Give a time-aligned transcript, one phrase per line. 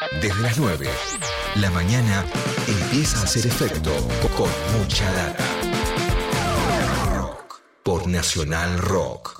[0.00, 0.88] Desde las 9,
[1.56, 2.24] la mañana
[2.66, 3.90] empieza a hacer efecto
[4.34, 5.44] con mucha data.
[7.82, 9.39] Por Nacional Rock.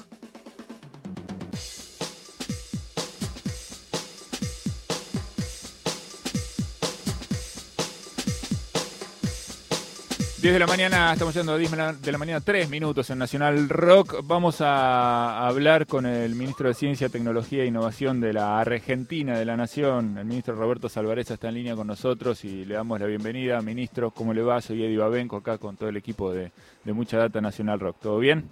[10.40, 13.68] Diez de la mañana, estamos yendo a 10 de la mañana, 3 minutos en Nacional
[13.68, 14.20] Rock.
[14.24, 19.44] Vamos a hablar con el ministro de Ciencia, Tecnología e Innovación de la Argentina, de
[19.44, 20.16] la Nación.
[20.16, 23.60] El ministro Roberto Salvarez está en línea con nosotros y le damos la bienvenida.
[23.60, 24.62] Ministro, ¿cómo le va?
[24.62, 26.52] Soy Eddie Babenco, acá con todo el equipo de,
[26.84, 27.98] de Mucha Data Nacional Rock.
[28.00, 28.48] ¿Todo bien?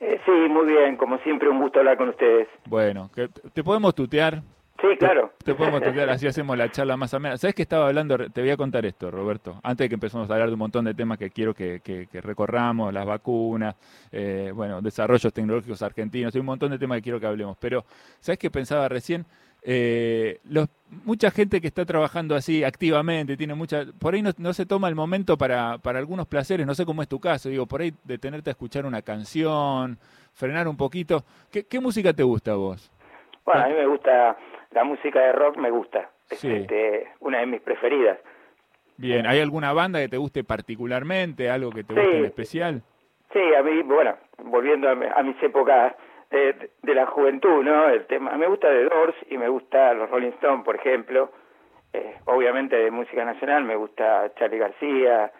[0.00, 0.96] Eh, sí, muy bien.
[0.96, 2.48] Como siempre, un gusto hablar con ustedes.
[2.64, 3.10] Bueno,
[3.52, 4.40] ¿te podemos tutear?
[4.80, 5.32] Sí, claro.
[5.44, 7.36] Te, podemos tutear, así hacemos la charla más amena.
[7.36, 8.18] ¿Sabes que estaba hablando?
[8.30, 9.60] Te voy a contar esto, Roberto.
[9.62, 12.92] Antes de que empecemos a hablar de un montón de temas que quiero que, recorramos,
[12.92, 13.76] las vacunas,
[14.10, 17.56] eh, bueno, desarrollos tecnológicos argentinos, hay un montón de temas que quiero que hablemos.
[17.60, 17.84] Pero,
[18.18, 19.24] ¿sabes qué pensaba recién?
[19.64, 20.68] Eh, los,
[21.04, 24.96] mucha gente que está trabajando así activamente, tiene mucha, por ahí no, se toma el
[24.96, 28.50] momento para, para algunos placeres, no sé cómo es tu caso, digo, por ahí detenerte
[28.50, 29.96] a escuchar una canción,
[30.32, 31.24] frenar un poquito.
[31.52, 32.90] ¿Qué, qué música te gusta a vos?
[33.44, 34.36] Bueno, a mí me gusta
[34.72, 38.18] la música de rock me gusta, es este, una de mis preferidas.
[38.96, 42.82] Bien, ¿hay alguna banda que te guste particularmente, algo que te guste en especial?
[43.32, 45.94] Sí, a mí, bueno, volviendo a, mis épocas
[46.30, 47.88] de, la juventud, ¿no?
[47.88, 51.30] El tema, me gusta The Doors y me gusta los Rolling Stones, por ejemplo.
[51.92, 55.30] Eh, obviamente de música nacional me gusta Charlie García,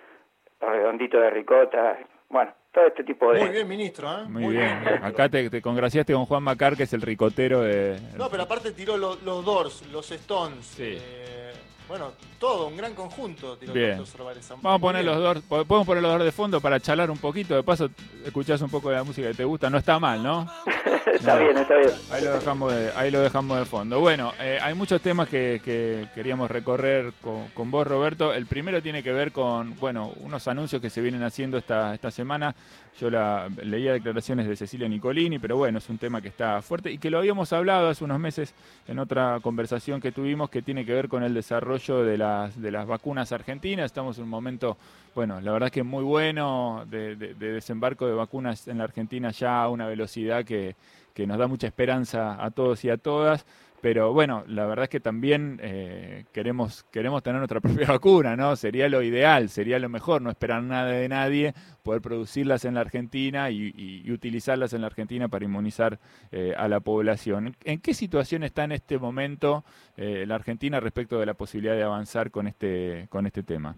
[0.60, 3.40] Los Redonditos de Ricota, bueno, todo este tipo de...
[3.40, 4.24] Muy bien, ministro, ¿eh?
[4.28, 4.82] Muy, bien.
[5.02, 8.00] Acá te, congraciaste con Juan Macar, que es el ricotero de...
[8.16, 10.64] No, pero aparte tiró los, los Doors, los Stones.
[10.64, 10.96] Sí.
[10.98, 11.41] Eh,
[11.92, 13.58] bueno, todo, un gran conjunto.
[13.70, 14.02] Bien.
[14.62, 17.54] Vamos a poner los dos, podemos poner los dos de fondo para charlar un poquito.
[17.54, 17.90] De paso,
[18.24, 19.68] escuchás un poco de la música que te gusta.
[19.68, 20.50] No está mal, ¿no?
[21.12, 21.90] está bien, está bien.
[22.10, 24.00] Ahí lo dejamos de, ahí lo dejamos de fondo.
[24.00, 28.32] Bueno, eh, hay muchos temas que, queríamos recorrer con, vos, Roberto.
[28.32, 32.10] El primero tiene que ver con, bueno, unos anuncios que se vienen haciendo esta, esta
[32.10, 32.54] semana.
[32.98, 36.90] Yo la, leía declaraciones de Cecilia Nicolini, pero bueno, es un tema que está fuerte
[36.90, 38.54] y que lo habíamos hablado hace unos meses
[38.86, 42.70] en otra conversación que tuvimos que tiene que ver con el desarrollo de las, de
[42.70, 43.86] las vacunas argentinas.
[43.86, 44.76] Estamos en un momento,
[45.16, 49.68] bueno, la verdad que muy bueno de, desembarco de vacunas en la Argentina ya a
[49.68, 50.76] una velocidad que,
[51.12, 53.44] que nos da mucha esperanza a todos y a todas
[53.82, 58.54] pero bueno, la verdad es que también eh, queremos, queremos tener nuestra propia vacuna, ¿no?
[58.54, 61.52] Sería lo ideal, sería lo mejor, no esperar nada de nadie,
[61.84, 65.98] poder producirlas en la Argentina y, utilizarlas en la Argentina para inmunizar
[66.30, 67.56] eh, a la población.
[67.64, 69.64] ¿En qué situación está en este momento
[69.96, 73.74] eh, la Argentina respecto de la posibilidad de avanzar con este, con este tema?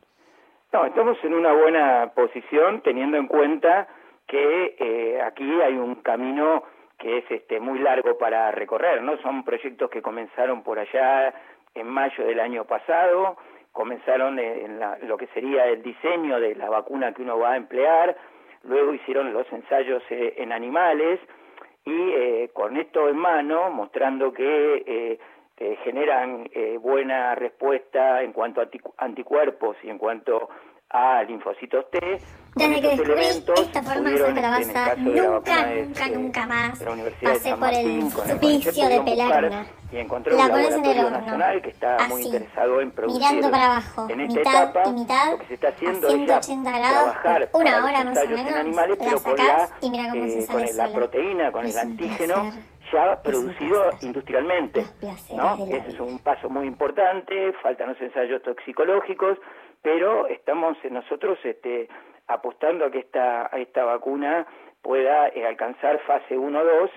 [0.73, 3.89] No, estamos en una buena posición teniendo en cuenta
[4.27, 6.65] que aquí hay un camino
[7.05, 9.19] que es este muy largo para recorrer, ¿no?
[9.19, 11.35] Son proyectos que comenzaron por allá
[11.75, 13.37] en mayo del año pasado,
[13.73, 18.17] comenzaron en lo que sería el diseño de la vacuna que uno va a emplear,
[18.63, 21.21] luego hicieron los ensayos eh, en animales
[21.85, 25.19] y eh, con esto en mano, mostrando que
[25.59, 26.49] eh, generan
[26.81, 30.49] buena respuesta en cuanto a anticuerpos y en cuanto
[30.89, 32.19] a linfocitos T.
[32.55, 36.85] Desde que descubrí esta formación de la base, nunca, nunca, nunca más.
[37.23, 39.67] pasé por el suplicio de pelarla.
[39.95, 41.39] La pones en el horno,
[42.91, 48.19] producir mirando para abajo, mitad y mitad, a 180 es grados, por una hora más
[48.19, 52.53] o menos, la sacás y mira cómo se sale con la proteína, con el antígeno,
[52.93, 54.85] ya producido industrialmente.
[55.33, 55.65] ¿no?
[55.65, 59.39] Ese es un paso muy importante, faltan los ensayos toxicológicos,
[59.81, 61.89] pero estamos nosotros este,
[62.27, 64.47] apostando a que esta, esta vacuna
[64.83, 66.91] pueda eh, alcanzar fase 1-2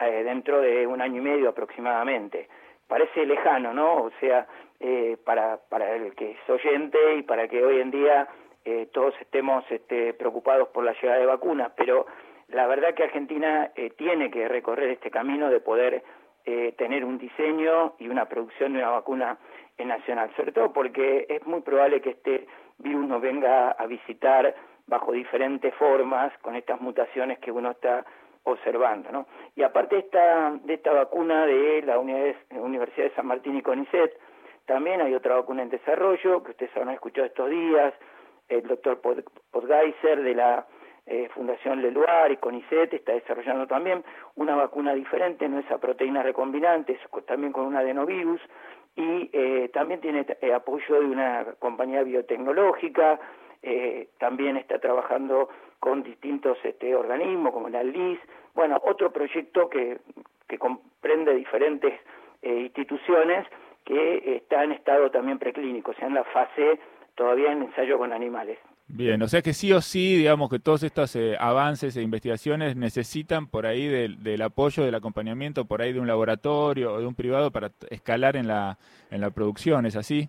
[0.00, 2.48] eh, dentro de un año y medio aproximadamente.
[2.88, 3.96] Parece lejano, ¿no?
[3.96, 4.46] O sea,
[4.80, 8.28] eh, para, para el que es oyente y para que hoy en día
[8.92, 12.06] todos estemos este, preocupados por la llegada de vacunas, pero
[12.48, 16.02] la verdad que Argentina tiene que recorrer este camino de poder
[16.78, 19.36] tener un diseño y una producción de una vacuna
[19.76, 22.46] nacional, sobre todo porque es muy probable que este
[22.78, 24.54] virus nos venga a visitar
[24.86, 28.04] bajo diferentes formas con estas mutaciones que uno está
[28.44, 29.26] observando, ¿no?
[29.56, 34.18] Y aparte esta, de esta vacuna de la Universidad de San Martín y CONICET,
[34.66, 37.94] también hay otra vacuna en desarrollo que ustedes habrán escuchado estos días,
[38.48, 39.00] el doctor
[39.50, 40.66] Podgeiser de la
[41.06, 44.02] eh, Fundación Leluar y CONICET está desarrollando también
[44.36, 48.40] una vacuna diferente, no esa proteína recombinante, también con un adenovirus,
[48.96, 53.18] y eh, también tiene eh, apoyo de una compañía biotecnológica,
[53.64, 55.48] eh, también está trabajando
[55.80, 58.18] con distintos este, organismos como la LIS,
[58.54, 59.98] bueno, otro proyecto que,
[60.46, 62.00] que comprende diferentes
[62.42, 63.46] instituciones
[63.84, 66.78] que está en estado también preclínico, o sea, en la fase
[67.14, 68.58] todavía en ensayo con animales.
[68.86, 72.76] Bien, o sea que sí o sí, digamos que todos estos eh, avances e investigaciones
[72.76, 77.14] necesitan por ahí del, apoyo, del acompañamiento, por ahí de un laboratorio o de un
[77.14, 78.78] privado para escalar en la,
[79.10, 80.28] en la producción, ¿es así?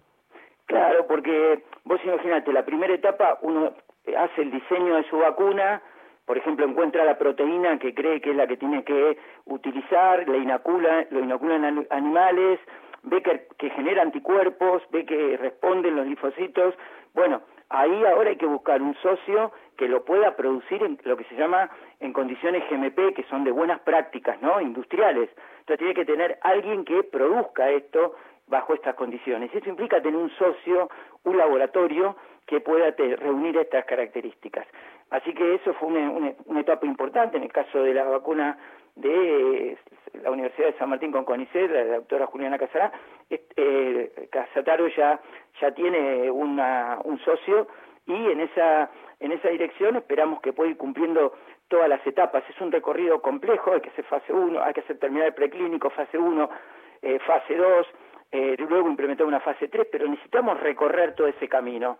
[1.25, 3.73] Porque vos imagínate, la primera etapa uno
[4.15, 5.81] hace el diseño de su vacuna,
[6.27, 10.37] por ejemplo, encuentra la proteína que cree que es la que tiene que utilizar, la
[10.37, 12.59] inocula, lo inoculan animales,
[13.01, 16.75] ve que, que genera anticuerpos, ve que responden los linfocitos.
[17.15, 21.23] Bueno, ahí ahora hay que buscar un socio que lo pueda producir en lo que
[21.23, 24.61] se llama en condiciones GMP, que son de buenas prácticas, ¿no?
[24.61, 25.31] Industriales.
[25.61, 28.13] Entonces tiene que tener alguien que produzca esto
[28.47, 29.53] bajo estas condiciones.
[29.53, 30.89] Eso implica tener un socio,
[31.23, 32.15] un laboratorio
[32.45, 34.67] que pueda reunir estas características.
[35.09, 38.57] Así que eso fue una, etapa importante en el caso de la vacuna
[38.95, 39.77] de eh,
[40.21, 42.91] la Universidad de San Martín con CONICET, la doctora Juliana Casará,
[43.29, 45.19] eh, Casataro ya,
[45.59, 47.67] ya tiene una, un socio
[48.07, 48.89] y en esa,
[49.19, 51.33] en esa dirección esperamos que pueda ir cumpliendo
[51.67, 52.43] todas las etapas.
[52.49, 56.17] Es un recorrido complejo, hay que hacer fase 1, hay que hacer terminal preclínico, fase
[56.17, 56.49] 1,
[57.01, 57.87] eh, fase 2,
[58.31, 61.97] eh, luego implementar una fase 3, pero necesitamos recorrer todo ese camino,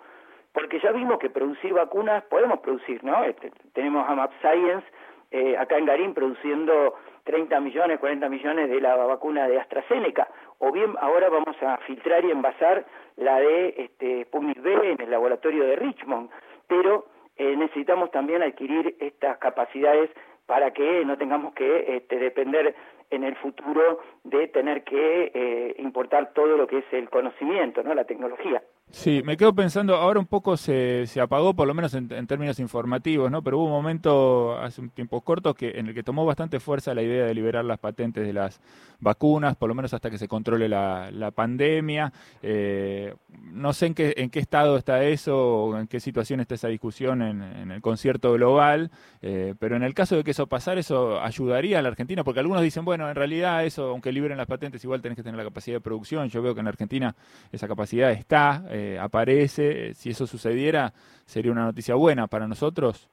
[0.54, 3.24] porque ya vimos que producir vacunas podemos producir, ¿no?
[3.24, 4.86] Este, tenemos a Map Science
[5.32, 6.96] eh, acá en Garín produciendo
[7.26, 10.30] 30 millones, 40 millones de la vacuna de AstraZeneca,
[10.60, 12.86] o bien ahora vamos a filtrar y envasar
[13.18, 16.30] la de este, B en el laboratorio de Richmond,
[16.68, 17.06] pero
[17.38, 20.10] eh, necesitamos también adquirir estas capacidades
[20.46, 22.76] para que no tengamos que este, depender
[23.10, 27.94] en el futuro de tener que eh, importar todo lo que es el conocimiento, ¿no?
[27.94, 28.62] la tecnología.
[28.92, 32.60] Sí, me quedo pensando, ahora un poco se, se apagó, por lo menos en, términos
[32.60, 33.42] informativos, ¿no?
[33.44, 36.94] Pero hubo un momento hace un tiempo corto que, en el que tomó bastante fuerza
[36.94, 38.62] la idea de liberar las patentes de las
[39.02, 42.14] vacunas, por lo menos hasta que se controle la, la pandemia.
[42.42, 43.14] Eh,
[43.52, 46.70] no sé en qué, en qué estado está eso o en qué situación está esa
[46.70, 48.92] discusión en, en el concierto global,
[49.22, 52.40] eh, pero en el caso de que eso pasara, eso ayudaría a la Argentina, porque
[52.40, 55.44] algunos dicen, bueno, en realidad eso, aunque liberen las patentes, igual tenés que tener la
[55.44, 56.30] capacidad de producción.
[56.30, 57.14] Yo veo que en Argentina
[57.52, 60.92] esa capacidad está eh, aparece, si eso sucediera,
[61.24, 63.10] sería una noticia buena para nosotros.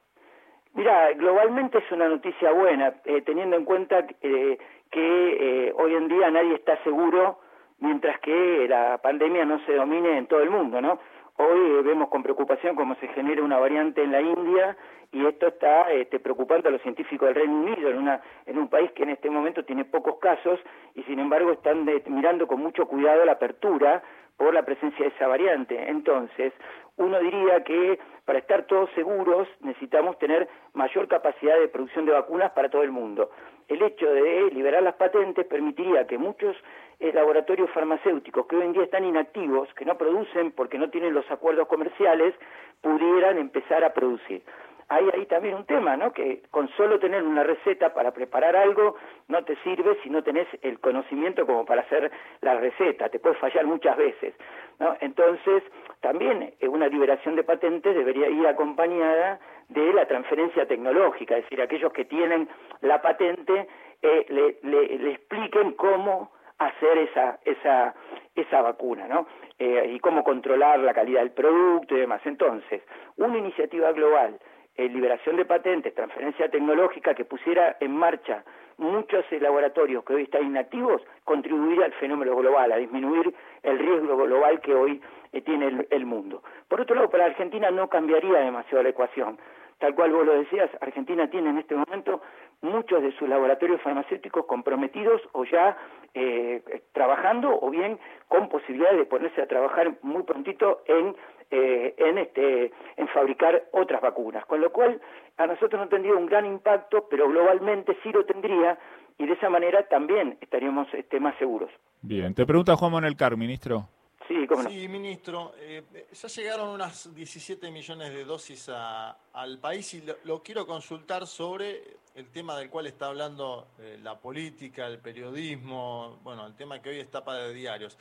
[0.75, 4.59] Mira, globalmente es una noticia buena, eh, teniendo en cuenta eh,
[4.91, 7.39] que hoy en día nadie está seguro
[7.79, 10.99] mientras que la pandemia no se domine en todo el mundo, ¿no?
[11.37, 14.77] Hoy vemos con preocupación cómo se genera una variante en la India
[15.13, 18.69] y esto está este, preocupando a los científicos del Reino Unido en, una, en un
[18.69, 20.59] país que en este momento tiene pocos casos
[20.95, 24.03] y sin embargo están mirando con mucho cuidado la apertura
[24.37, 25.89] por la presencia de esa variante.
[25.89, 26.53] Entonces,
[26.97, 32.53] uno diría que para estar todos seguros necesitamos tener mayor capacidad de producción de vacunas
[32.53, 33.31] para todo el mundo.
[33.69, 36.57] El hecho de liberar las patentes permitiría que muchos
[37.01, 41.29] laboratorios farmacéuticos que hoy en día están inactivos, que no producen porque no tienen los
[41.31, 42.35] acuerdos comerciales,
[42.81, 44.43] pudieran empezar a producir
[44.89, 46.13] hay ahí también un tema, ¿no?
[46.13, 48.97] Que con solo tener una receta para preparar algo
[49.29, 53.37] no te sirve si no tenés el conocimiento como para hacer la receta, te puede
[53.37, 54.35] fallar muchas veces,
[54.79, 54.97] ¿no?
[55.01, 55.63] Entonces,
[56.01, 61.63] también eh, una liberación de patentes debería ir acompañada de la transferencia tecnológica, es decir,
[61.63, 62.49] aquellos que tienen
[62.81, 63.69] la patente
[64.03, 67.95] eh, le, le, expliquen cómo hacer esa, esa,
[68.35, 69.27] esa vacuna, ¿no?
[69.59, 72.21] Eh, y cómo controlar la calidad del producto y demás.
[72.25, 72.83] Entonces,
[73.17, 74.39] una iniciativa global
[74.77, 78.45] eh, liberación de patentes, transferencia tecnológica que pusiera en marcha
[78.79, 84.61] muchos laboratorios que hoy están inactivos, contribuiría al fenómeno global, a disminuir el riesgo global
[84.61, 85.01] que hoy
[85.33, 86.43] eh, tiene el, mundo.
[86.69, 89.39] Por otro lado, para Argentina no cambiaría demasiado la ecuación.
[89.79, 92.23] Tal cual vos lo decías, Argentina tiene en este momento
[92.61, 95.77] muchos de sus laboratorios farmacéuticos comprometidos o ya
[96.15, 96.63] eh,
[96.93, 97.99] trabajando o bien
[98.29, 101.17] con posibilidad de ponerse a trabajar muy prontito en
[101.55, 104.47] eh, en, este, en fabricar otras vacunas.
[104.47, 104.99] Con lo cual,
[105.37, 108.79] a nosotros no tendría un gran impacto, pero globalmente sí lo tendría
[109.19, 111.71] y de esa manera también estaríamos este, más seguros.
[112.01, 113.87] Bien, te pregunta Juan Manuel Car, ministro.
[114.27, 114.71] Sí, cómo no.
[114.71, 120.67] Sí, ministro, eh, ya llegaron unas 17 millones de dosis al país y lo, quiero
[120.67, 121.83] consultar sobre
[122.15, 126.89] el tema del cual está hablando eh, la política, el periodismo, bueno, el tema que
[126.89, 127.99] hoy es tapa de diarios.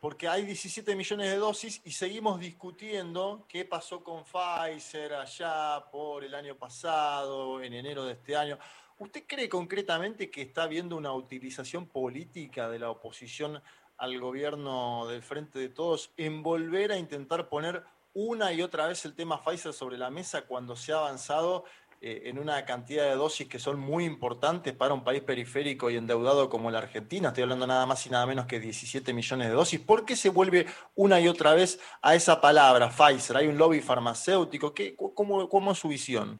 [0.00, 6.24] Porque hay 17 millones de dosis y seguimos discutiendo qué pasó con Pfizer allá por
[6.24, 8.58] el año pasado, en enero de este año.
[8.98, 13.62] ¿Usted cree concretamente que está habiendo una utilización política de la oposición
[13.96, 19.04] al gobierno del Frente de Todos en volver a intentar poner una y otra vez
[19.04, 21.64] el tema Pfizer sobre la mesa cuando se ha avanzado
[22.06, 25.96] eh, en una cantidad de dosis que son muy importantes para un país periférico y
[25.96, 29.54] endeudado como la Argentina, estoy hablando nada más y nada menos que 17 millones de
[29.54, 33.38] dosis, ¿por qué se vuelve una y otra vez a esa palabra, Pfizer?
[33.38, 34.74] ¿Hay un lobby farmacéutico?
[34.74, 36.36] ¿Qué, cómo, cómo, es su visión?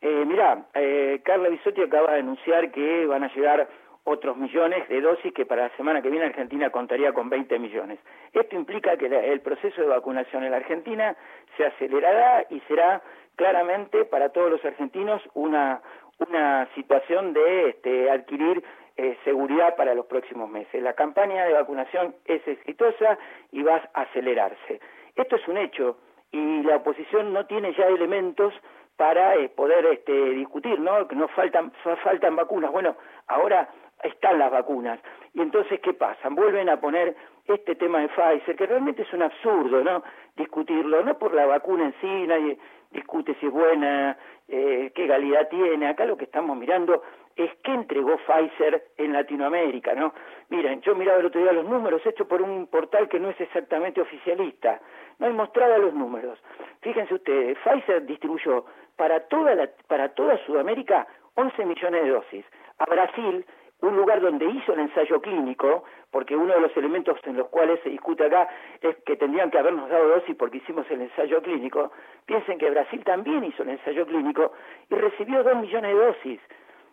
[0.00, 3.68] Eh, mirá, eh, Carla Bisotti acaba de anunciar que van a llegar
[4.04, 7.98] otros millones de dosis que para la semana que viene Argentina contaría con 20 millones.
[8.32, 11.14] Esto implica que el proceso de vacunación en la Argentina
[11.58, 13.02] se acelerará y será
[13.36, 15.82] claramente para todos los argentinos una,
[16.18, 18.62] una situación de este, adquirir
[18.96, 20.82] eh, seguridad para los próximos meses.
[20.82, 23.18] La campaña de vacunación es exitosa
[23.50, 24.80] y va a acelerarse.
[25.16, 25.98] Esto es un hecho
[26.30, 28.54] y la oposición no tiene ya elementos
[28.96, 31.08] para eh, poder este, discutir, ¿no?
[31.08, 31.72] Que no faltan,
[32.04, 32.70] faltan vacunas.
[32.70, 33.68] Bueno, ahora
[34.02, 35.00] están las vacunas.
[35.32, 36.28] Y entonces, ¿qué pasa?
[36.28, 40.02] Vuelven a poner este tema de Pfizer, que realmente es un absurdo, ¿no?
[40.36, 42.58] Discutirlo, no por la vacuna en sí, nadie
[42.94, 44.16] discute si es buena,
[44.48, 45.86] eh, qué calidad tiene.
[45.88, 47.02] Acá lo que estamos mirando
[47.36, 50.14] es qué entregó Pfizer en Latinoamérica, ¿no?
[50.48, 53.40] Miren, yo miraba el otro día los números hechos por un portal que no es
[53.40, 54.80] exactamente oficialista.
[55.18, 56.38] No hay mostrado los números.
[56.80, 58.64] Fíjense ustedes, Pfizer distribuyó
[58.96, 62.46] para toda, la, para toda Sudamérica 11 millones de dosis.
[62.78, 63.44] A Brasil
[63.84, 67.80] un lugar donde hizo el ensayo clínico, porque uno de los elementos en los cuales
[67.82, 68.48] se discute acá
[68.80, 71.92] es que tendrían que habernos dado dosis porque hicimos el ensayo clínico,
[72.26, 74.52] piensen que Brasil también hizo el ensayo clínico
[74.90, 76.40] y recibió dos millones de dosis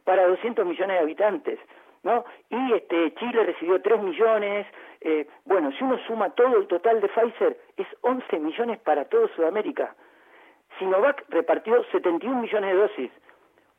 [0.03, 1.59] para 200 millones de habitantes.
[2.03, 2.25] ¿No?
[2.49, 4.65] Y este Chile recibió 3 millones,
[5.01, 9.27] eh, bueno, si uno suma todo el total de Pfizer, es 11 millones para toda
[9.35, 9.95] Sudamérica.
[10.79, 13.11] Sinovac repartió 71 millones de dosis,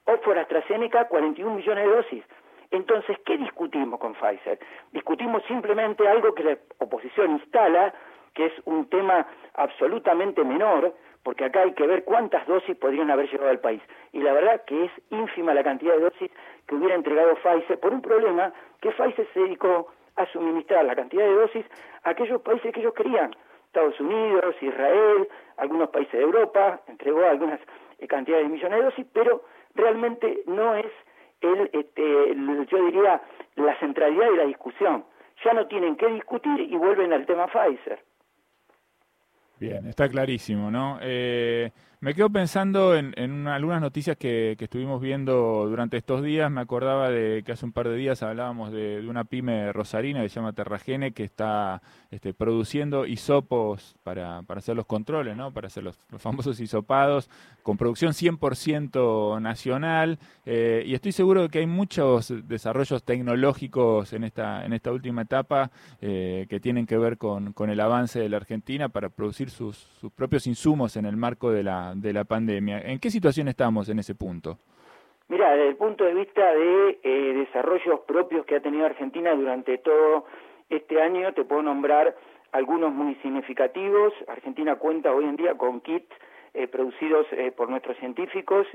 [0.05, 2.25] Oxford AstraZeneca 41 millones de dosis.
[2.73, 4.59] Entonces, ¿qué discutimos con Pfizer?
[4.93, 7.95] Discutimos simplemente algo que la oposición instala,
[8.33, 13.31] que es un tema absolutamente menor, porque acá hay que ver cuántas dosis podrían haber
[13.31, 13.83] llegado al país.
[14.13, 16.31] Y la verdad que es ínfima la cantidad de dosis
[16.67, 21.25] que hubiera entregado Pfizer por un problema que Pfizer se dedicó a suministrar la cantidad
[21.25, 21.67] de dosis
[22.05, 23.37] a aquellos países que ellos querían.
[23.67, 27.61] Estados Unidos, Israel, algunos países de Europa, entregó algunas
[27.99, 29.43] eh, cantidades de millones de dosis, pero
[29.75, 30.91] realmente no es
[31.43, 32.35] el, este,
[32.71, 33.21] yo diría,
[33.57, 35.05] la centralidad de la discusión.
[35.45, 38.01] Ya no tienen que discutir y vuelven al tema Pfizer.
[39.59, 40.99] Bien, está clarísimo, ¿no?
[41.01, 41.71] Eh,
[42.03, 46.51] me quedo pensando en, algunas noticias que, estuvimos viendo durante estos días.
[46.51, 50.29] Me acordaba de que hace un par de días hablábamos de, una pyme rosarina que
[50.29, 51.81] se llama Terragene, que está
[52.11, 55.53] este, produciendo hisopos para, hacer los controles, ¿no?
[55.53, 57.31] para hacer los, famosos hisopados,
[57.63, 60.19] con producción 100% nacional.
[60.45, 65.23] Eh, y estoy seguro de que hay muchos desarrollos tecnológicos en esta, en esta última
[65.23, 69.77] etapa eh, que tienen que ver con, el avance de la Argentina para producir sus,
[70.01, 72.81] sus propios insumos en el marco de la de la pandemia.
[72.81, 74.59] ¿En qué situación estamos en ese punto?
[75.29, 79.79] Mira, desde el punto de vista de eh, desarrollos propios que ha tenido Argentina durante
[79.79, 80.27] todo
[80.69, 82.15] este año, te puedo nombrar
[82.53, 84.13] algunos muy significativos.
[84.29, 86.13] Argentina cuenta hoy en día con kits
[86.55, 88.67] eh, producidos eh, por nuestros científicos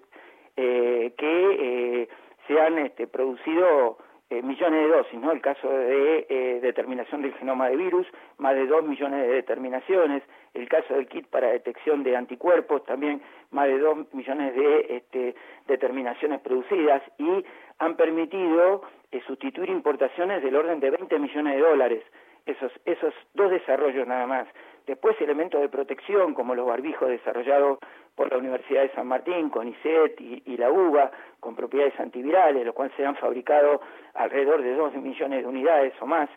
[0.56, 2.10] que
[2.48, 5.32] se han este, producido eh, millones de dosis, ¿no?
[5.32, 8.06] El caso de eh, determinación del genoma de virus,
[8.38, 10.22] más de dos millones de determinaciones.
[10.54, 15.36] El caso del kit para detección de anticuerpos, también más de dos millones de este,
[15.68, 17.46] determinaciones producidas y
[17.80, 18.82] han permitido
[19.12, 22.04] eh, sustituir importaciones del orden de 20 millones de dólares.
[22.46, 24.48] Esos, esos dos desarrollos nada más.
[24.86, 27.80] Después elementos de protección como los barbijos desarrollados
[28.18, 32.74] por la Universidad de San Martín, con ICET y, la UBA, con propiedades antivirales, los
[32.74, 33.80] cuales se han fabricado
[34.16, 36.28] alrededor de 2 millones de unidades o más.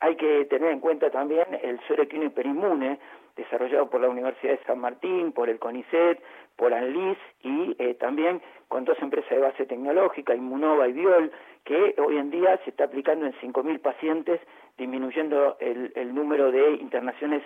[0.00, 2.98] Hay que tener en cuenta también el suero hiperinmune,
[3.36, 6.22] desarrollado por la Universidad de San Martín, por el CONICET,
[6.56, 11.32] por ANLIS y eh, también con dos empresas de base tecnológica, Inmunova y Biol,
[11.64, 14.40] que hoy en día se está aplicando en 5.000 pacientes,
[14.76, 17.42] disminuyendo el número de internaciones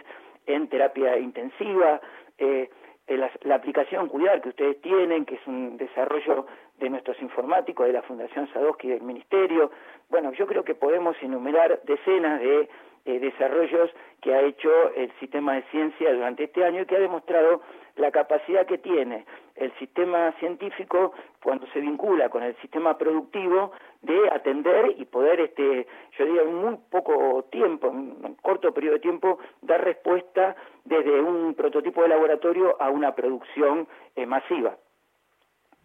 [0.46, 2.00] en terapia intensiva,
[2.38, 2.68] eh,
[3.08, 6.46] la, aplicación Cuidar que ustedes tienen, que es un desarrollo
[6.78, 9.70] de nuestros informáticos, de la Fundación Sadowski del Ministerio.
[10.08, 12.68] Bueno, yo creo que podemos enumerar decenas de
[13.04, 17.00] eh, desarrollos que ha hecho el sistema de ciencia durante este año y que ha
[17.00, 17.60] demostrado
[17.96, 19.24] la capacidad que tiene
[19.56, 23.72] el sistema científico cuando se vincula con el sistema productivo
[24.02, 25.86] de atender y poder, este,
[26.18, 31.20] yo diría, en muy poco tiempo, en un corto periodo de tiempo, dar respuesta desde
[31.20, 33.86] un prototipo de laboratorio a una producción
[34.16, 34.76] eh, masiva.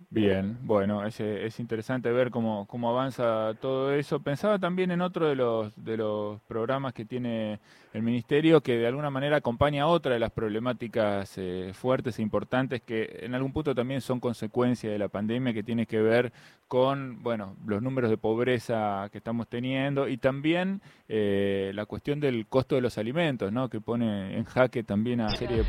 [0.07, 4.19] Bien, bueno, es, es interesante ver cómo, cómo avanza todo eso.
[4.21, 7.59] Pensaba también en otro de los, de los programas que tiene
[7.93, 12.81] el Ministerio, que de alguna manera acompaña otra de las problemáticas eh, fuertes e importantes
[12.81, 16.31] que en algún punto también son consecuencia de la pandemia, que tiene que ver
[16.67, 22.45] con bueno, los números de pobreza que estamos teniendo y también eh, la cuestión del
[22.47, 23.69] costo de los alimentos, ¿no?
[23.69, 25.63] que pone en jaque también a serie de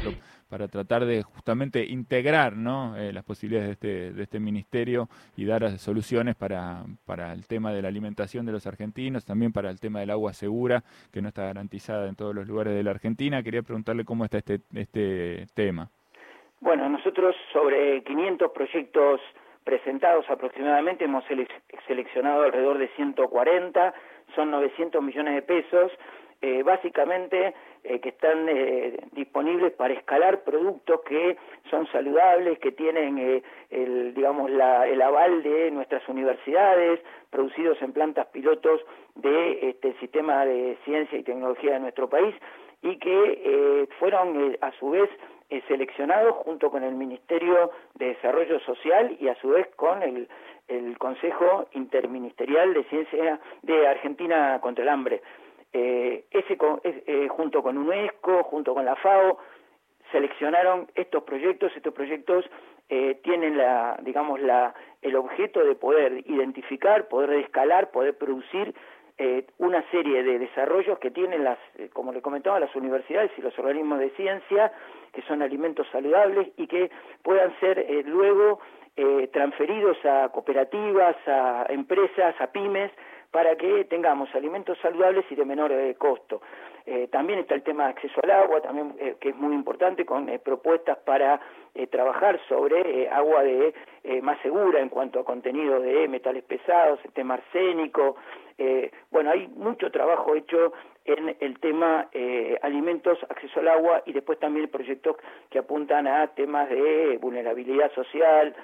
[0.51, 2.97] para tratar de justamente integrar ¿no?
[2.97, 7.73] Eh, las posibilidades de este, de este ministerio y dar soluciones para, para el tema
[7.73, 11.29] de la alimentación de los argentinos, también para el tema del agua segura, que no
[11.29, 13.43] está garantizada en todos los lugares de la Argentina.
[13.43, 15.89] Quería preguntarle cómo está este, este tema.
[16.61, 19.21] Bueno, nosotros sobre 500 proyectos
[19.65, 21.25] presentados aproximadamente hemos
[21.87, 23.95] seleccionado alrededor de 140,
[24.35, 25.93] son 900 millones de pesos
[26.43, 27.55] eh, básicamente
[27.85, 31.37] eh, que están eh, disponibles para escalar productos que
[31.69, 38.27] son saludables, que tienen el, digamos, la, el aval de nuestras universidades, producidos en plantas
[38.29, 38.81] pilotos
[39.17, 42.35] de este sistema de ciencia y tecnología de nuestro país
[42.81, 45.11] y que fueron a su vez
[45.69, 50.27] seleccionados junto con el Ministerio de Desarrollo Social y a su vez con el,
[50.69, 55.21] el Consejo Interministerial de Ciencia de Argentina contra el Hambre.
[55.73, 59.39] Eh, ese eh, junto con UNESCO, junto con la FAO,
[60.11, 61.73] seleccionaron estos proyectos.
[61.77, 62.45] Estos proyectos
[62.89, 68.75] eh, tienen la, digamos, la, el objeto de poder identificar, poder escalar, poder producir
[69.59, 71.59] una serie de desarrollos que tienen las,
[71.93, 74.73] como le comentaba, las universidades y los organismos de ciencia,
[75.13, 76.91] que son alimentos saludables y que
[77.23, 78.61] puedan ser luego
[79.31, 82.91] transferidos a cooperativas, a empresas, a pymes,
[83.31, 86.43] para que tengamos alimentos saludables y de menor eh, costo.
[86.87, 90.05] Eh, también está el tema de acceso al agua, también eh, que es muy importante,
[90.05, 91.41] con propuestas para
[91.91, 93.73] trabajar sobre agua de
[94.23, 98.17] más segura en cuanto a contenido de metales pesados, el tema arsénico.
[99.11, 100.73] bueno, hay mucho trabajo hecho
[101.05, 102.09] en el tema
[102.63, 105.17] alimentos, acceso al agua y después también proyectos
[105.49, 108.55] que apuntan a temas de vulnerabilidad social,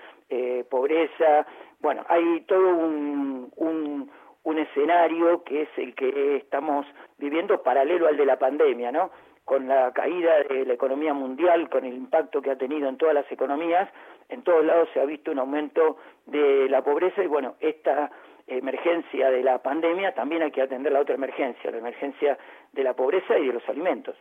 [0.68, 1.46] pobreza.
[1.78, 4.10] Bueno, hay todo un un
[4.58, 6.86] escenario que es el que estamos
[7.18, 9.10] viviendo paralelo al de la pandemia, ¿no?
[9.44, 13.14] Con la caída de la economía mundial, con el impacto que ha tenido en todas
[13.14, 13.88] las economías,
[14.28, 18.10] en todos lados se ha visto un aumento de la pobreza y bueno, esta
[18.46, 22.38] emergencia de la pandemia también hay que atender la otra emergencia, la emergencia
[22.72, 24.16] de la pobreza y de los alimentos.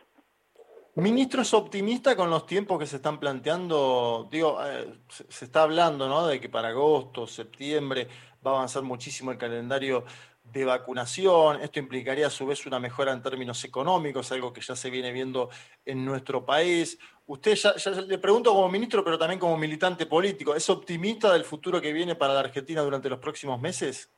[0.96, 4.28] Ministro, ¿es optimista con los tiempos que se están planteando?
[4.30, 6.26] Digo, eh, se está hablando ¿no?
[6.26, 8.06] de que para agosto, septiembre
[8.44, 10.04] va a avanzar muchísimo el calendario
[10.42, 11.60] de vacunación.
[11.60, 15.12] Esto implicaría a su vez una mejora en términos económicos, algo que ya se viene
[15.12, 15.50] viendo
[15.84, 16.98] en nuestro país.
[17.26, 17.74] Usted ya,
[18.08, 22.14] le pregunto como ministro, pero también como militante político, ¿es optimista del futuro que viene
[22.14, 24.10] para la Argentina durante los próximos meses?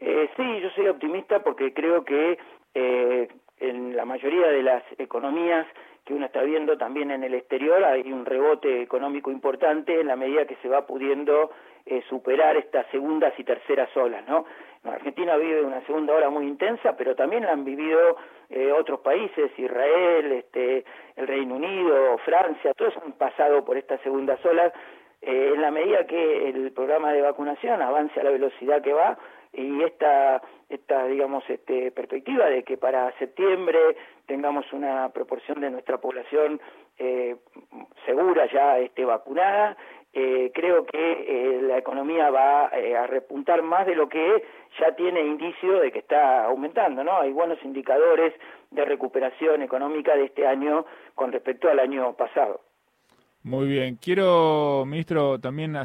[0.00, 2.36] Eh, sí, yo soy optimista porque creo que
[2.74, 5.66] eh, en la mayoría de las economías
[6.06, 10.14] que uno está viendo también en el exterior, hay un rebote económico importante en la
[10.14, 11.50] medida que se va pudiendo
[11.84, 14.46] eh, superar estas segundas y terceras olas, ¿no?
[14.84, 18.16] Argentina vive una segunda ola muy intensa, pero también la han vivido
[18.48, 20.84] eh, otros países, Israel, este,
[21.16, 24.72] el Reino Unido, Francia, todos han pasado por estas segundas olas.
[25.22, 29.18] Eh, en la medida que el programa de vacunación avance a la velocidad que va,
[29.52, 35.98] y esta, esta digamos, este, perspectiva de que para septiembre tengamos una proporción de nuestra
[35.98, 36.60] población
[36.98, 37.36] eh,
[38.04, 39.76] segura ya este, vacunada,
[40.12, 44.44] eh, creo que eh, la economía va a repuntar más de lo que
[44.78, 47.18] ya tiene indicio de que está aumentando, ¿no?
[47.20, 48.32] Hay buenos indicadores
[48.70, 52.60] de recuperación económica de este año con respecto al año pasado.
[53.46, 53.94] Muy bien.
[53.94, 55.78] Quiero, ministro, también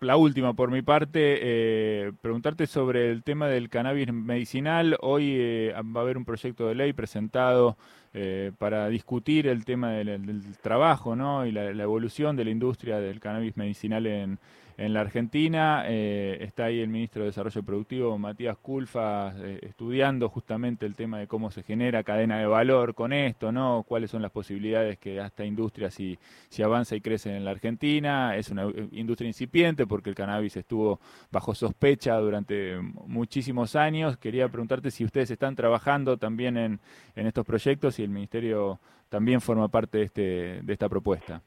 [0.00, 4.98] la última por mi parte, eh, preguntarte sobre el tema del cannabis medicinal.
[5.00, 7.78] Hoy eh, va a haber un proyecto de ley presentado
[8.12, 11.46] eh, para discutir el tema del, trabajo ¿no?
[11.46, 14.38] y la, evolución de la industria del cannabis medicinal en,
[14.78, 20.28] en la Argentina eh, está ahí el ministro de Desarrollo Productivo, Matías Culfa, eh, estudiando
[20.28, 23.84] justamente el tema de cómo se genera cadena de valor con esto, ¿no?
[23.88, 26.18] Cuáles son las posibilidades que esta industria si,
[26.50, 28.36] si avanza y crece en la Argentina.
[28.36, 34.18] Es una eh, industria incipiente porque el cannabis estuvo bajo sospecha durante muchísimos años.
[34.18, 36.80] Quería preguntarte si ustedes están trabajando también en,
[37.14, 41.40] en estos proyectos y el ministerio también forma parte de, este, de esta propuesta.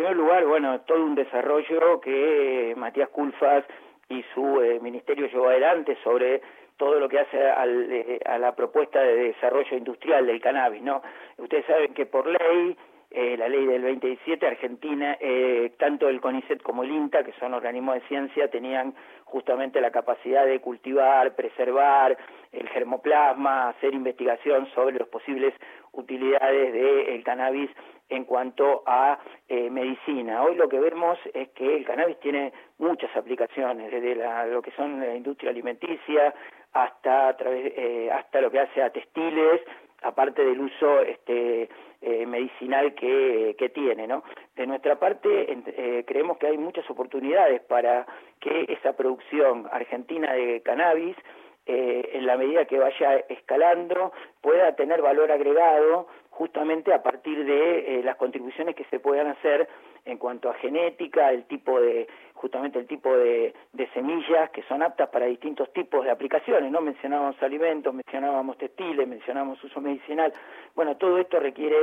[0.00, 3.66] Primer lugar, bueno, todo un desarrollo que Matías Culfas
[4.08, 6.40] y su eh, ministerio llevó adelante sobre
[6.78, 11.02] todo lo que hace eh, a la propuesta de desarrollo industrial del cannabis, ¿no?
[11.36, 12.78] Ustedes saben que por ley
[13.12, 17.54] eh, la ley del 2017, Argentina, eh, tanto el CONICET como el INTA, que son
[17.54, 22.16] organismos de ciencia, tenían justamente la capacidad de cultivar, preservar
[22.52, 25.52] el germoplasma, hacer investigación sobre las posibles
[25.92, 27.68] utilidades del cannabis
[28.10, 29.18] en cuanto a
[29.48, 30.42] eh, medicina.
[30.42, 34.16] Hoy lo que vemos es que el cannabis tiene muchas aplicaciones, desde
[34.50, 36.34] lo que son la industria alimenticia
[36.72, 37.72] hasta a través,
[38.12, 39.60] hasta lo que hace a textiles,
[40.02, 41.68] aparte del uso este,
[42.02, 44.06] eh, medicinal que, que, tiene.
[44.06, 44.24] ¿no?
[44.56, 48.06] De nuestra parte, eh, creemos que hay muchas oportunidades para
[48.40, 51.16] que esa producción argentina de cannabis,
[51.66, 58.02] eh, en la medida que vaya escalando, pueda tener valor agregado justamente a partir de
[58.04, 59.68] las contribuciones que se puedan hacer
[60.04, 62.08] en cuanto a genética, el tipo de
[62.40, 63.54] justamente el tipo de,
[63.92, 66.80] semillas que son aptas para distintos tipos de aplicaciones, ¿no?
[66.80, 70.32] Mencionábamos alimentos, mencionábamos textiles, mencionábamos uso medicinal.
[70.74, 71.76] Bueno, todo esto requiere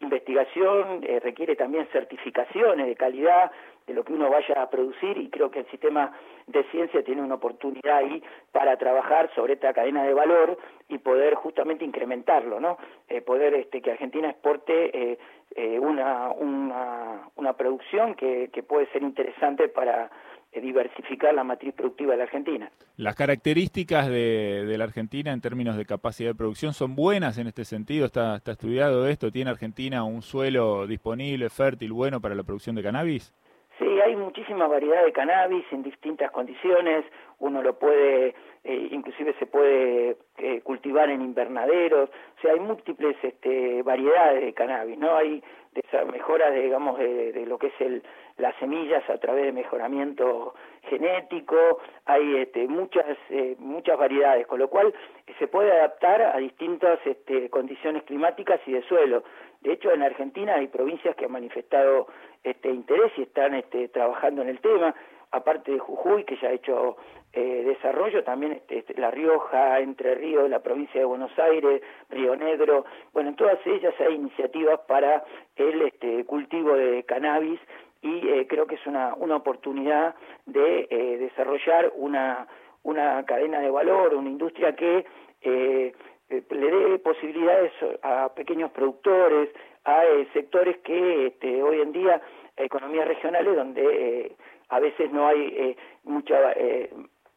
[0.00, 3.52] investigación, eh, requiere también certificaciones de calidad
[3.86, 6.12] de lo que uno vaya a producir y creo que el sistema
[6.46, 10.58] de ciencia tiene una oportunidad ahí para trabajar sobre esta cadena de valor
[10.92, 12.76] y poder justamente incrementarlo, ¿no?
[13.08, 15.18] Eh, poder este, que Argentina exporte eh,
[15.56, 20.10] eh, una, una, una, producción que, que, puede ser interesante para
[20.52, 22.70] diversificar la matriz productiva de la Argentina.
[22.98, 27.46] Las características de, de, la Argentina en términos de capacidad de producción son buenas en
[27.46, 28.04] este sentido.
[28.04, 29.32] Está, está estudiado esto.
[29.32, 33.32] ¿Tiene Argentina un suelo disponible, fértil, bueno para la producción de cannabis?
[33.78, 37.04] Sí, hay muchísima variedad de cannabis en distintas condiciones.
[37.38, 42.10] Uno lo puede, eh, inclusive se puede eh, cultivar en invernaderos.
[42.10, 45.16] O sea, hay múltiples este, variedades de cannabis, ¿no?
[45.16, 48.02] Hay de mejoras, digamos, de, lo que es el,
[48.36, 51.80] las semillas a través de mejoramiento genético.
[52.04, 54.94] Hay este, muchas eh, muchas variedades, con lo cual
[55.38, 59.24] se puede adaptar a distintas este, condiciones climáticas y de suelo.
[59.62, 62.06] De hecho, en Argentina hay provincias que han manifestado
[62.44, 64.94] este interés y están este, trabajando en el tema,
[65.32, 66.96] aparte de Jujuy, que ya ha hecho
[67.32, 72.36] eh, desarrollo, también este, este, La Rioja, Entre Ríos, la provincia de Buenos Aires, Río
[72.36, 75.24] Negro, bueno, en todas ellas hay iniciativas para
[75.56, 77.60] el este, cultivo de cannabis
[78.02, 80.14] y eh, creo que es una, una oportunidad
[80.46, 82.46] de eh, desarrollar una,
[82.82, 85.06] una cadena de valor, una industria que
[85.42, 85.92] eh,
[86.28, 89.50] eh, le dé posibilidades a pequeños productores,
[89.84, 92.20] a eh, sectores que este, hoy en día,
[92.56, 94.36] economías regionales donde
[94.72, 96.56] a veces no hay muchas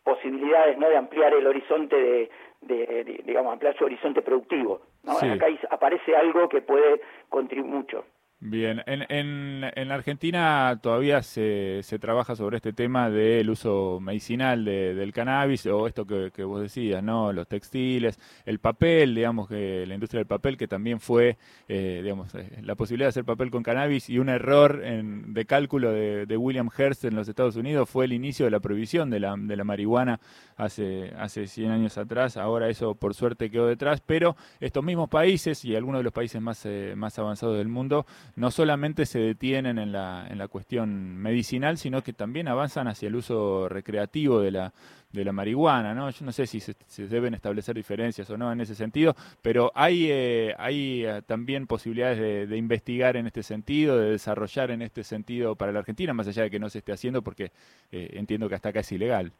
[0.04, 0.88] posibilidades ¿no?
[0.88, 2.30] de ampliar el horizonte de,
[2.62, 4.82] de, digamos, ampliar su horizonte productivo.
[5.04, 5.17] ¿no?
[5.17, 8.06] Acá aparece algo que puede contribuir mucho.
[8.41, 14.65] Bien, en, en, en Argentina todavía se, se, trabaja sobre este tema del uso medicinal
[14.65, 17.32] de, del cannabis o esto que, que, vos decías, ¿no?
[17.32, 21.38] Los textiles, el papel, digamos que la industria del papel que también fue,
[21.69, 25.45] eh, digamos, eh, la posibilidad de hacer papel con cannabis y un error en, de
[25.45, 29.21] cálculo de, William Hearst en los Estados Unidos fue el inicio de la prohibición de
[29.21, 30.19] la, de la marihuana
[30.58, 32.36] hace, hace 100 años atrás.
[32.38, 36.41] Ahora eso por suerte quedó detrás, pero estos mismos países y algunos de los países
[36.41, 41.17] más, eh, más avanzados del mundo no solamente se detienen en la, en la cuestión
[41.17, 44.74] medicinal, sino que también avanzan hacia el uso recreativo de la,
[45.15, 46.10] de la marihuana, ¿no?
[46.10, 46.76] Yo no sé si se,
[47.08, 52.50] deben establecer diferencias o no en ese sentido, pero hay, eh, hay eh, también posibilidades
[52.50, 56.43] de, investigar en este sentido, de desarrollar en este sentido para la Argentina, más allá
[56.43, 57.52] de que no se esté haciendo, porque
[57.91, 59.32] eh, entiendo que hasta acá es ilegal.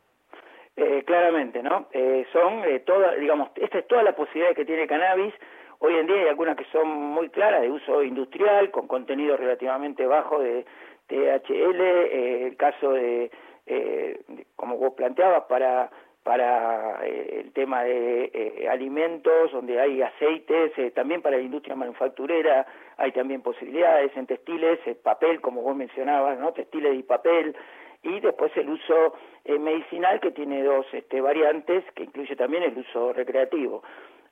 [1.06, 1.88] claramente, ¿no?
[2.34, 5.34] son todas, digamos, esta es toda la posibilidad que tiene cannabis
[5.80, 10.06] Hoy en día hay algunas que son muy claras de uso industrial, con contenido relativamente
[10.06, 10.66] bajo de
[11.08, 13.30] THL, eh, el caso eh,
[13.66, 15.92] de, como vos planteabas, para
[16.24, 22.66] para eh, el tema de alimentos, donde hay aceites, también para la industria manufacturera
[22.98, 26.52] hay también posibilidades en textiles, papel, como vos mencionabas, ¿no?
[26.52, 27.56] textiles y papel,
[28.02, 29.14] y después el uso
[29.60, 33.84] medicinal que tiene dos este, variantes, que incluye también el uso recreativo.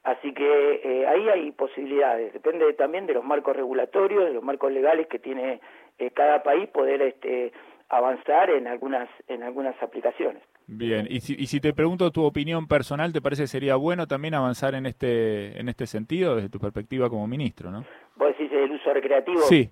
[0.04, 4.70] Así que eh, ahí hay posibilidades, depende también de los marcos regulatorios, de los marcos
[4.72, 5.62] legales que tiene
[5.98, 7.54] eh, cada país poder este,
[7.88, 10.44] avanzar en algunas en algunas aplicaciones.
[10.68, 14.06] Bien, y si, y si te pregunto tu opinión personal, ¿te parece que sería bueno
[14.06, 17.86] también avanzar en este en este sentido desde tu perspectiva como ministro, no?
[18.18, 19.40] ¿Vos decís el uso recreativo?
[19.44, 19.70] Sí.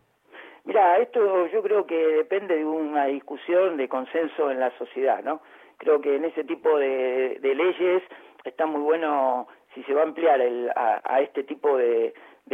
[0.63, 5.41] Mira, esto yo creo que depende de una discusión de consenso en la sociedad, ¿no?
[5.77, 8.03] Creo que en ese tipo de, de leyes
[8.45, 12.13] está muy bueno si se va a ampliar el, a, este tipo de,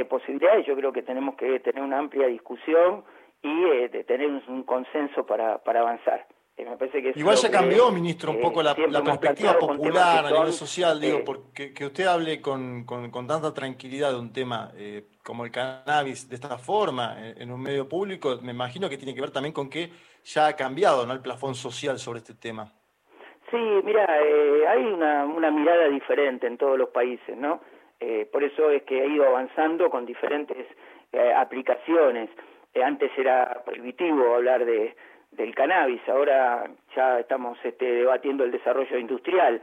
[0.10, 3.04] posibilidades, yo creo que tenemos que tener una amplia discusión
[3.42, 6.28] y eh, tener un, consenso para, para avanzar.
[7.16, 11.86] Igual ya cambió, ministro, un poco la, perspectiva popular a nivel social, digo, porque que
[11.86, 12.84] usted hable con,
[13.28, 14.72] tanta tranquilidad de un tema
[15.24, 19.22] como el cannabis de esta forma en, un medio público, me imagino que tiene que
[19.22, 19.92] ver también con que
[20.24, 21.14] ya ha cambiado ¿no?
[21.14, 22.74] el plafón social sobre este tema.
[23.50, 27.62] Sí, mira, hay una, una mirada diferente en todos los países, ¿no?
[28.00, 30.68] Eh, por eso es que ha ido avanzando con diferentes
[31.14, 32.30] eh, aplicaciones.
[32.74, 34.96] Eh, antes era prohibitivo hablar de,
[35.32, 39.62] del cannabis, ahora ya estamos este, debatiendo el desarrollo industrial.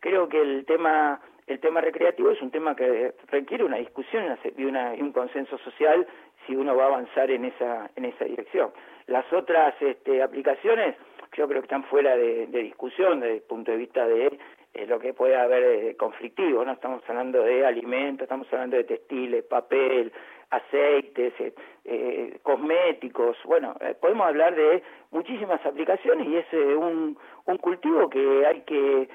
[0.00, 4.24] creo que el tema el tema recreativo es un tema que requiere una discusión
[4.56, 6.06] y, una, y un consenso social
[6.46, 8.70] si uno va a avanzar en esa en esa dirección.
[9.06, 10.94] Las otras este, aplicaciones
[11.36, 14.38] yo creo que están fuera de, discusión desde el punto de vista de
[14.74, 16.72] eh, lo que puede haber eh, conflictivo, ¿no?
[16.72, 20.12] Estamos hablando de alimentos, estamos hablando de textiles, papel,
[20.50, 21.32] aceites,
[21.84, 27.16] eh, cosméticos, bueno, podemos hablar de muchísimas aplicaciones y es un,
[27.46, 29.08] un cultivo que hay que,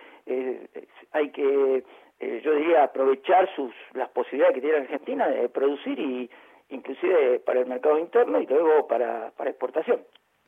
[1.11, 1.83] hay que
[2.19, 6.29] yo diría, aprovechar sus las posibilidades que tiene Argentina de producir y
[6.69, 10.01] inclusive para el mercado interno y luego para exportación.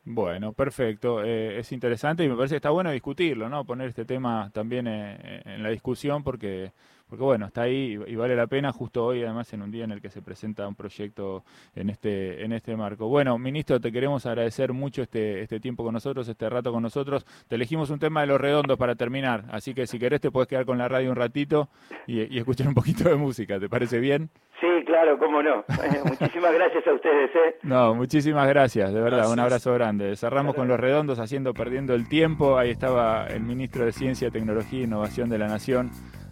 [0.04, 1.22] Bueno, perfecto.
[1.22, 3.64] Eh, es interesante y me parece que está bueno discutirlo, ¿no?
[3.66, 6.72] Poner este tema también eh, en la discusión porque,
[7.10, 9.90] porque bueno, está ahí y vale la pena justo hoy, además, en un día en
[9.90, 11.44] el que se presenta un proyecto
[11.74, 13.08] en este, en este marco.
[13.08, 17.26] Bueno, ministro, te queremos agradecer mucho este, este tiempo con nosotros, este rato con nosotros.
[17.48, 20.48] Te elegimos un tema de los redondos para terminar, así que si querés te puedes
[20.48, 21.68] quedar con la radio un ratito
[22.06, 23.58] y, y escuchar un poquito de música.
[23.58, 24.30] ¿Te parece bien?
[24.60, 25.64] Sí, claro, cómo no.
[26.04, 27.30] muchísimas gracias a ustedes.
[27.34, 27.56] ¿eh?
[27.62, 30.14] No, muchísimas gracias, de verdad, un abrazo grande.
[30.16, 32.58] Cerramos con los redondos haciendo perdiendo el tiempo.
[32.58, 35.90] Ahí estaba el ministro de Ciencia, Tecnología e Innovación de la Nación,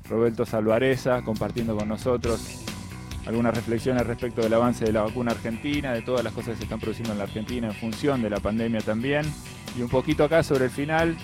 [0.09, 2.64] Roberto Salvareza, compartiendo con nosotros
[3.27, 6.62] algunas reflexiones respecto del avance de la vacuna argentina, de todas las cosas que se
[6.64, 9.27] están produciendo en la Argentina en función de la pandemia también.
[9.77, 11.16] Y un poquito acá sobre el final,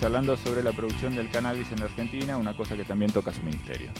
[0.00, 3.42] charlando sobre la producción del cannabis en la Argentina, una cosa que también toca su
[3.42, 3.90] ministerio.